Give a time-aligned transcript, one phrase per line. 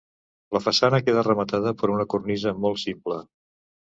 [0.55, 3.21] La façana queda rematada per una cornisa molt simple.